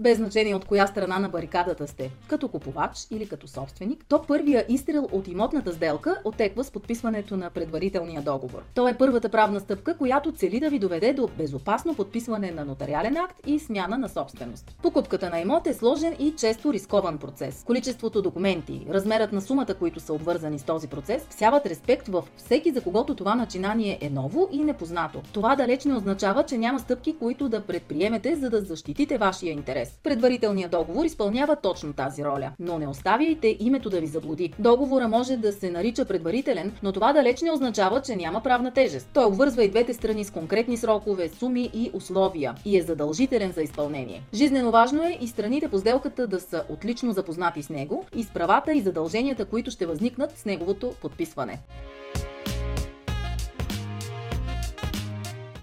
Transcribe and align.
Без 0.00 0.18
значение 0.18 0.54
от 0.54 0.64
коя 0.64 0.86
страна 0.86 1.18
на 1.18 1.28
барикадата 1.28 1.88
сте, 1.88 2.10
като 2.28 2.48
купувач 2.48 3.06
или 3.10 3.28
като 3.28 3.48
собственик, 3.48 4.04
то 4.08 4.22
първия 4.22 4.64
изстрел 4.68 5.08
от 5.12 5.28
имотната 5.28 5.72
сделка 5.72 6.20
отеква 6.24 6.64
с 6.64 6.70
подписването 6.70 7.36
на 7.36 7.50
предварителния 7.50 8.22
договор. 8.22 8.62
То 8.74 8.88
е 8.88 8.98
първата 8.98 9.28
правна 9.28 9.60
стъпка, 9.60 9.96
която 9.96 10.32
цели 10.32 10.60
да 10.60 10.70
ви 10.70 10.78
доведе 10.78 11.12
до 11.12 11.28
безопасно 11.38 11.94
подписване 11.94 12.50
на 12.50 12.64
нотариален 12.64 13.16
акт 13.16 13.36
и 13.46 13.58
смяна 13.58 13.98
на 13.98 14.08
собственост. 14.08 14.76
Покупката 14.82 15.30
на 15.30 15.40
имот 15.40 15.66
е 15.66 15.74
сложен 15.74 16.16
и 16.18 16.34
често 16.36 16.72
рискован 16.72 17.18
процес. 17.18 17.62
Количеството 17.66 18.22
документи, 18.22 18.86
размерът 18.90 19.32
на 19.32 19.40
сумата, 19.40 19.74
които 19.78 20.00
са 20.00 20.12
обвързани 20.12 20.58
с 20.58 20.64
този 20.64 20.88
процес, 20.88 21.26
всяват 21.30 21.66
респект 21.66 22.08
в 22.08 22.24
всеки, 22.36 22.72
за 22.72 22.80
когото 22.80 23.14
това 23.14 23.34
начинание 23.34 23.98
е 24.00 24.10
ново 24.10 24.48
и 24.52 24.64
непознато. 24.64 25.22
Това 25.32 25.56
далеч 25.56 25.84
не 25.84 25.94
означава, 25.94 26.42
че 26.42 26.58
няма 26.58 26.78
стъпки, 26.78 27.16
които 27.18 27.48
да 27.48 27.60
предприемете, 27.60 28.36
за 28.36 28.50
да 28.50 28.60
защитите 28.60 29.18
вашия 29.18 29.52
интерес 29.52 29.89
интерес. 29.90 30.00
Предварителният 30.02 30.70
договор 30.70 31.04
изпълнява 31.04 31.56
точно 31.56 31.92
тази 31.92 32.24
роля, 32.24 32.52
но 32.60 32.78
не 32.78 32.88
оставяйте 32.88 33.56
името 33.60 33.90
да 33.90 34.00
ви 34.00 34.06
заблуди. 34.06 34.52
Договора 34.58 35.08
може 35.08 35.36
да 35.36 35.52
се 35.52 35.70
нарича 35.70 36.04
предварителен, 36.04 36.72
но 36.82 36.92
това 36.92 37.12
далеч 37.12 37.42
не 37.42 37.50
означава, 37.50 38.02
че 38.02 38.16
няма 38.16 38.42
правна 38.42 38.72
тежест. 38.72 39.08
Той 39.12 39.24
обвързва 39.24 39.64
и 39.64 39.70
двете 39.70 39.94
страни 39.94 40.24
с 40.24 40.30
конкретни 40.30 40.76
срокове, 40.76 41.28
суми 41.28 41.70
и 41.74 41.90
условия 41.94 42.54
и 42.64 42.78
е 42.78 42.82
задължителен 42.82 43.52
за 43.52 43.62
изпълнение. 43.62 44.22
Жизнено 44.34 44.70
важно 44.70 45.02
е 45.02 45.18
и 45.20 45.28
страните 45.28 45.68
по 45.68 45.78
сделката 45.78 46.26
да 46.26 46.40
са 46.40 46.64
отлично 46.68 47.12
запознати 47.12 47.62
с 47.62 47.70
него 47.70 48.04
и 48.16 48.24
с 48.24 48.30
правата 48.30 48.72
и 48.72 48.80
задълженията, 48.80 49.44
които 49.44 49.70
ще 49.70 49.86
възникнат 49.86 50.38
с 50.38 50.44
неговото 50.44 50.92
подписване. 51.02 51.58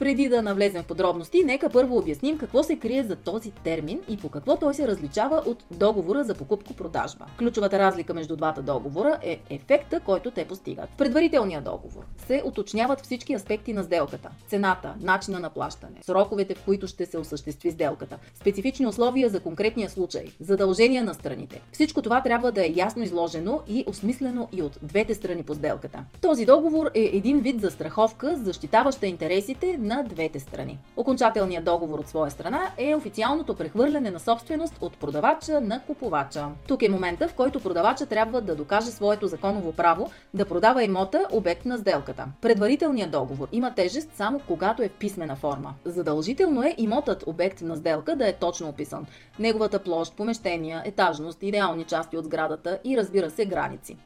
Преди 0.00 0.28
да 0.28 0.42
навлезем 0.42 0.82
в 0.82 0.86
подробности, 0.86 1.44
нека 1.44 1.68
първо 1.68 1.96
обясним 1.96 2.38
какво 2.38 2.62
се 2.62 2.78
крие 2.78 3.02
за 3.02 3.16
този 3.16 3.50
термин 3.50 4.00
и 4.08 4.16
по 4.16 4.28
какво 4.28 4.56
той 4.56 4.74
се 4.74 4.88
различава 4.88 5.42
от 5.46 5.64
договора 5.70 6.24
за 6.24 6.34
покупко-продажба. 6.34 7.26
Ключовата 7.38 7.78
разлика 7.78 8.14
между 8.14 8.36
двата 8.36 8.62
договора 8.62 9.18
е 9.22 9.40
ефекта, 9.50 10.00
който 10.00 10.30
те 10.30 10.44
постигат. 10.44 10.90
В 10.90 10.96
предварителния 10.96 11.60
договор 11.60 12.04
се 12.26 12.42
уточняват 12.44 13.00
всички 13.00 13.34
аспекти 13.34 13.72
на 13.72 13.82
сделката. 13.82 14.30
Цената, 14.48 14.94
начина 15.00 15.40
на 15.40 15.50
плащане, 15.50 15.96
сроковете, 16.02 16.54
в 16.54 16.64
които 16.64 16.86
ще 16.86 17.06
се 17.06 17.18
осъществи 17.18 17.70
сделката, 17.70 18.18
специфични 18.34 18.86
условия 18.86 19.28
за 19.28 19.40
конкретния 19.40 19.90
случай, 19.90 20.24
задължения 20.40 21.04
на 21.04 21.14
страните. 21.14 21.62
Всичко 21.72 22.02
това 22.02 22.22
трябва 22.22 22.52
да 22.52 22.66
е 22.66 22.72
ясно 22.76 23.02
изложено 23.02 23.60
и 23.68 23.84
осмислено 23.86 24.48
и 24.52 24.62
от 24.62 24.78
двете 24.82 25.14
страни 25.14 25.42
по 25.42 25.54
сделката. 25.54 26.04
Този 26.20 26.46
договор 26.46 26.90
е 26.94 27.10
един 27.12 27.40
вид 27.40 27.60
застраховка, 27.60 28.36
защитаваща 28.36 29.06
интересите 29.06 29.78
на 29.90 30.02
двете 30.02 30.40
страни. 30.40 30.78
Окончателният 30.96 31.64
договор 31.64 31.98
от 31.98 32.08
своя 32.08 32.30
страна 32.30 32.60
е 32.78 32.94
официалното 32.94 33.54
прехвърляне 33.54 34.10
на 34.10 34.20
собственост 34.20 34.74
от 34.80 34.96
продавача 34.96 35.60
на 35.60 35.80
купувача. 35.80 36.46
Тук 36.68 36.82
е 36.82 36.88
момента, 36.88 37.28
в 37.28 37.34
който 37.34 37.60
продавача 37.60 38.06
трябва 38.06 38.40
да 38.40 38.54
докаже 38.54 38.90
своето 38.90 39.26
законово 39.26 39.72
право 39.72 40.10
да 40.34 40.44
продава 40.44 40.84
имота 40.84 41.26
обект 41.32 41.64
на 41.64 41.78
сделката. 41.78 42.26
Предварителният 42.40 43.10
договор 43.10 43.48
има 43.52 43.74
тежест 43.74 44.10
само 44.14 44.40
когато 44.46 44.82
е 44.82 44.88
в 44.88 44.92
писмена 44.92 45.36
форма. 45.36 45.74
Задължително 45.84 46.62
е 46.62 46.74
имотът 46.78 47.24
обект 47.26 47.62
на 47.62 47.76
сделка 47.76 48.16
да 48.16 48.28
е 48.28 48.32
точно 48.32 48.68
описан. 48.68 49.06
Неговата 49.38 49.78
площ, 49.78 50.16
помещения, 50.16 50.82
етажност, 50.84 51.42
идеални 51.42 51.84
части 51.84 52.16
от 52.16 52.24
сградата 52.24 52.78
и 52.84 52.96
разбира 52.96 53.30
се 53.30 53.46
граници. 53.46 53.96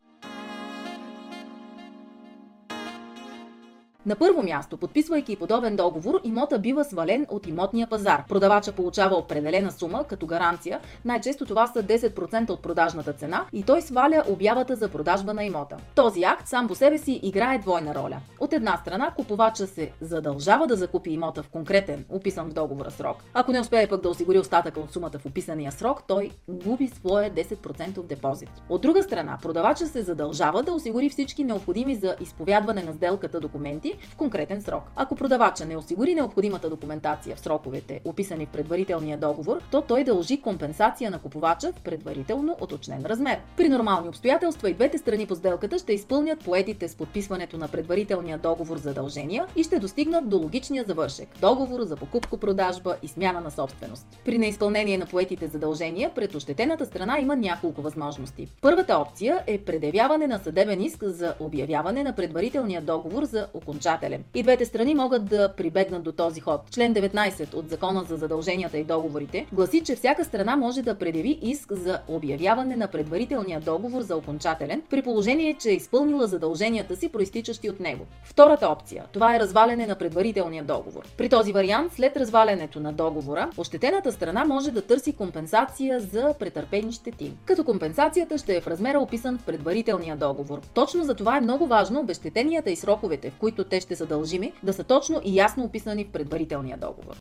На 4.06 4.16
първо 4.16 4.42
място, 4.42 4.76
подписвайки 4.76 5.36
подобен 5.36 5.76
договор, 5.76 6.20
имота 6.24 6.58
бива 6.58 6.84
свален 6.84 7.26
от 7.28 7.46
имотния 7.46 7.86
пазар. 7.86 8.24
Продавача 8.28 8.72
получава 8.72 9.16
определена 9.16 9.72
сума 9.72 10.04
като 10.04 10.26
гаранция, 10.26 10.80
най-често 11.04 11.46
това 11.46 11.66
са 11.66 11.82
10% 11.82 12.50
от 12.50 12.62
продажната 12.62 13.12
цена 13.12 13.46
и 13.52 13.62
той 13.62 13.82
сваля 13.82 14.22
обявата 14.28 14.76
за 14.76 14.88
продажба 14.88 15.34
на 15.34 15.44
имота. 15.44 15.76
Този 15.94 16.22
акт 16.22 16.48
сам 16.48 16.68
по 16.68 16.74
себе 16.74 16.98
си 16.98 17.20
играе 17.22 17.58
двойна 17.58 17.94
роля. 17.94 18.16
От 18.40 18.52
една 18.52 18.76
страна, 18.76 19.12
купувача 19.16 19.66
се 19.66 19.90
задължава 20.00 20.66
да 20.66 20.76
закупи 20.76 21.10
имота 21.10 21.42
в 21.42 21.48
конкретен, 21.48 22.04
описан 22.08 22.50
в 22.50 22.52
договора 22.52 22.90
срок. 22.90 23.16
Ако 23.34 23.52
не 23.52 23.60
успее 23.60 23.86
пък 23.86 24.02
да 24.02 24.08
осигури 24.08 24.38
остатъка 24.38 24.80
от 24.80 24.92
сумата 24.92 25.18
в 25.18 25.26
описания 25.26 25.72
срок, 25.72 26.02
той 26.08 26.30
губи 26.48 26.88
своя 26.88 27.30
10% 27.30 28.02
депозит. 28.02 28.50
От 28.68 28.82
друга 28.82 29.02
страна, 29.02 29.38
продавача 29.42 29.86
се 29.86 30.02
задължава 30.02 30.62
да 30.62 30.72
осигури 30.72 31.08
всички 31.08 31.44
необходими 31.44 31.94
за 31.94 32.16
изповядване 32.20 32.82
на 32.82 32.92
сделката 32.92 33.40
документи, 33.40 33.93
в 34.10 34.16
конкретен 34.16 34.62
срок. 34.62 34.82
Ако 34.96 35.16
продавача 35.16 35.64
не 35.64 35.76
осигури 35.76 36.14
необходимата 36.14 36.70
документация 36.70 37.36
в 37.36 37.40
сроковете, 37.40 38.00
описани 38.04 38.46
в 38.46 38.48
предварителния 38.48 39.18
договор, 39.18 39.60
то 39.70 39.82
той 39.82 40.04
дължи 40.04 40.40
компенсация 40.40 41.10
на 41.10 41.18
купувача 41.18 41.72
в 41.72 41.80
предварително 41.80 42.56
уточнен 42.60 43.06
размер. 43.06 43.38
При 43.56 43.68
нормални 43.68 44.08
обстоятелства 44.08 44.70
и 44.70 44.74
двете 44.74 44.98
страни 44.98 45.26
по 45.26 45.34
сделката 45.34 45.78
ще 45.78 45.92
изпълнят 45.92 46.44
поетите 46.44 46.88
с 46.88 46.94
подписването 46.94 47.58
на 47.58 47.68
предварителния 47.68 48.38
договор 48.38 48.76
задължения 48.78 49.46
и 49.56 49.64
ще 49.64 49.78
достигнат 49.78 50.28
до 50.28 50.36
логичния 50.36 50.84
завършек– 50.84 51.28
договор 51.40 51.82
за 51.82 51.96
покупко-продажба 51.96 52.96
и 53.02 53.08
смяна 53.08 53.40
на 53.40 53.50
собственост. 53.50 54.06
При 54.24 54.38
неизпълнение 54.38 54.98
на 54.98 55.06
поетите 55.06 55.46
задължения 55.46 56.14
пред 56.14 56.34
ощетената 56.34 56.86
страна 56.86 57.18
има 57.20 57.36
няколко 57.36 57.82
възможности. 57.82 58.48
Първата 58.60 58.98
опция 58.98 59.44
е 59.46 59.58
предявяване 59.58 60.26
на 60.26 60.38
съдебен 60.38 60.82
иск 60.82 61.04
за 61.04 61.34
обявяване 61.40 62.02
на 62.02 62.12
предварителния 62.12 62.82
договор 62.82 63.24
за 63.24 63.46
окончателно 63.54 63.83
окончателен. 63.84 64.24
И 64.34 64.42
двете 64.42 64.64
страни 64.64 64.94
могат 64.94 65.24
да 65.24 65.52
прибегнат 65.56 66.02
до 66.02 66.12
този 66.12 66.40
ход. 66.40 66.60
Член 66.70 66.94
19 66.94 67.54
от 67.54 67.70
Закона 67.70 68.04
за 68.04 68.16
задълженията 68.16 68.78
и 68.78 68.84
договорите 68.84 69.46
гласи, 69.52 69.80
че 69.84 69.96
всяка 69.96 70.24
страна 70.24 70.56
може 70.56 70.82
да 70.82 70.94
предяви 70.94 71.38
иск 71.42 71.72
за 71.72 72.00
обявяване 72.08 72.76
на 72.76 72.88
предварителния 72.88 73.60
договор 73.60 74.02
за 74.02 74.16
окончателен, 74.16 74.82
при 74.90 75.02
положение, 75.02 75.54
че 75.54 75.70
е 75.70 75.74
изпълнила 75.74 76.26
задълженията 76.26 76.96
си, 76.96 77.08
проистичащи 77.08 77.70
от 77.70 77.80
него. 77.80 78.04
Втората 78.24 78.68
опция 78.68 79.04
това 79.12 79.36
е 79.36 79.40
разваляне 79.40 79.86
на 79.86 79.94
предварителния 79.94 80.64
договор. 80.64 81.02
При 81.16 81.28
този 81.28 81.52
вариант, 81.52 81.92
след 81.92 82.16
развалянето 82.16 82.80
на 82.80 82.92
договора, 82.92 83.50
ощетената 83.56 84.12
страна 84.12 84.44
може 84.44 84.70
да 84.70 84.82
търси 84.82 85.12
компенсация 85.12 86.00
за 86.00 86.34
претърпени 86.38 86.92
щети. 86.92 87.32
Като 87.44 87.64
компенсацията 87.64 88.38
ще 88.38 88.56
е 88.56 88.60
в 88.60 88.66
размера 88.66 88.98
описан 88.98 89.38
в 89.38 89.44
предварителния 89.44 90.16
договор. 90.16 90.60
Точно 90.74 91.04
за 91.04 91.14
това 91.14 91.36
е 91.36 91.40
много 91.40 91.66
важно 91.66 92.00
обещетенията 92.00 92.70
и 92.70 92.76
сроковете, 92.76 93.30
в 93.30 93.38
които 93.38 93.64
те 93.73 93.73
ще 93.80 93.96
са 93.96 94.06
дължими, 94.06 94.52
да 94.62 94.72
са 94.72 94.84
точно 94.84 95.20
и 95.24 95.36
ясно 95.36 95.64
описани 95.64 96.04
в 96.04 96.10
предварителния 96.10 96.76
договор. 96.76 97.16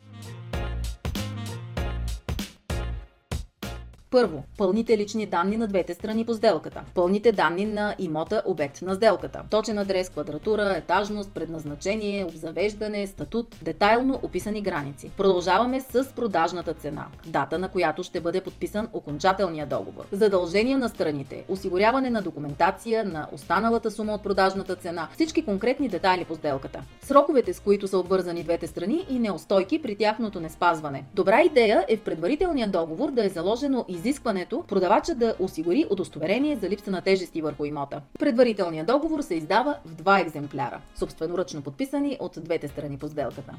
Първо, 4.13 4.43
пълните 4.57 4.97
лични 4.97 5.25
данни 5.25 5.57
на 5.57 5.67
двете 5.67 5.93
страни 5.93 6.25
по 6.25 6.33
сделката. 6.33 6.81
Пълните 6.93 7.31
данни 7.31 7.65
на 7.65 7.95
имота 7.99 8.41
обект 8.45 8.81
на 8.81 8.95
сделката. 8.95 9.41
Точен 9.49 9.77
адрес, 9.77 10.09
квадратура, 10.09 10.73
етажност, 10.77 11.31
предназначение, 11.33 12.25
обзавеждане, 12.25 13.07
статут, 13.07 13.55
детайлно 13.61 14.19
описани 14.23 14.61
граници. 14.61 15.11
Продължаваме 15.17 15.81
с 15.81 16.05
продажната 16.15 16.73
цена. 16.73 17.05
Дата 17.27 17.59
на 17.59 17.69
която 17.69 18.03
ще 18.03 18.21
бъде 18.21 18.41
подписан 18.41 18.87
окончателния 18.93 19.65
договор. 19.65 20.03
Задължения 20.11 20.77
на 20.77 20.89
страните. 20.89 21.43
Осигуряване 21.49 22.09
на 22.09 22.21
документация 22.21 23.05
на 23.05 23.27
останалата 23.31 23.91
сума 23.91 24.13
от 24.13 24.23
продажната 24.23 24.75
цена. 24.75 25.07
Всички 25.13 25.45
конкретни 25.45 25.89
детайли 25.89 26.25
по 26.25 26.35
сделката. 26.35 26.83
Сроковете, 27.01 27.53
с 27.53 27.59
които 27.59 27.87
са 27.87 27.97
обвързани 27.97 28.43
двете 28.43 28.67
страни 28.67 29.05
и 29.09 29.19
неустойки 29.19 29.81
при 29.81 29.95
тяхното 29.95 30.39
неспазване. 30.39 31.05
Добра 31.13 31.41
идея 31.41 31.85
е 31.87 31.97
в 31.97 32.01
предварителния 32.01 32.67
договор 32.67 33.11
да 33.11 33.25
е 33.25 33.29
заложено 33.29 33.85
из 33.87 34.02
изискването 34.03 34.63
продавача 34.67 35.15
да 35.15 35.35
осигури 35.39 35.85
удостоверение 35.89 36.55
за 36.55 36.69
липса 36.69 36.91
на 36.91 37.01
тежести 37.01 37.41
върху 37.41 37.65
имота. 37.65 38.01
Предварителният 38.19 38.87
договор 38.87 39.21
се 39.21 39.35
издава 39.35 39.77
в 39.85 39.95
два 39.95 40.19
екземпляра, 40.19 40.81
собственоръчно 40.95 41.61
подписани 41.61 42.17
от 42.19 42.37
двете 42.41 42.67
страни 42.67 42.97
по 42.97 43.07
сделката. 43.07 43.53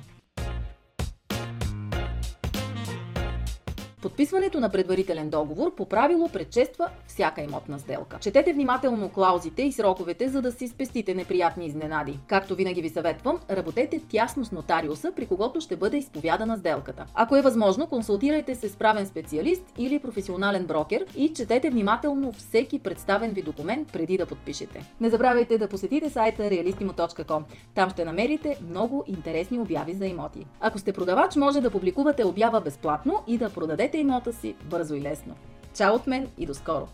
Подписването 4.05 4.61
на 4.61 4.69
предварителен 4.69 5.31
договор 5.31 5.75
по 5.75 5.87
правило 5.87 6.29
предшества 6.29 6.89
всяка 7.07 7.43
имотна 7.43 7.79
сделка. 7.79 8.19
Четете 8.21 8.53
внимателно 8.53 9.09
клаузите 9.09 9.63
и 9.63 9.73
сроковете, 9.73 10.29
за 10.29 10.43
да 10.43 10.53
си 10.53 10.69
спестите 10.69 11.15
неприятни 11.15 11.67
изненади. 11.67 12.19
Както 12.27 12.55
винаги 12.55 12.83
ви 12.83 12.89
съветвам, 12.89 13.39
работете 13.51 14.01
тясно 14.09 14.45
с 14.45 14.53
нотариуса, 14.53 15.13
при 15.17 15.27
когото 15.27 15.61
ще 15.61 15.77
бъде 15.77 15.97
изповядана 15.97 16.57
сделката. 16.57 17.07
Ако 17.15 17.37
е 17.37 17.43
възможно, 17.43 17.87
консултирайте 17.87 18.55
се 18.55 18.69
с 18.69 18.77
правен 18.77 19.07
специалист 19.07 19.63
или 19.79 19.99
професионален 19.99 20.67
брокер 20.67 21.07
и 21.17 21.33
четете 21.33 21.71
внимателно 21.71 22.33
всеки 22.33 22.79
представен 22.79 23.31
ви 23.31 23.43
документ 23.43 23.93
преди 23.93 24.19
да 24.19 24.27
подпишете. 24.27 24.95
Не 25.01 25.11
забравяйте 25.11 25.59
да 25.59 25.69
посетите 25.69 26.11
сайта 26.11 26.43
realistimo.com. 26.43 27.43
Там 27.75 27.91
ще 27.91 28.05
намерите 28.05 28.59
много 28.71 29.05
интересни 29.07 29.59
обяви 29.59 29.95
за 29.95 30.07
имоти. 30.07 30.47
Ако 30.61 30.79
сте 30.79 30.93
продавач, 30.93 31.37
може 31.37 31.61
да 31.61 31.71
публикувате 31.71 32.25
обява 32.25 32.61
безплатно 32.61 33.23
и 33.27 33.39
да 33.39 33.51
продадете 33.51 33.94
имота 33.99 34.33
си 34.33 34.55
бързо 34.65 34.95
и 34.95 35.01
лесно. 35.01 35.35
Чао 35.75 35.95
от 35.95 36.07
мен 36.07 36.29
и 36.39 36.47
до 36.47 36.55
скоро! 36.55 36.89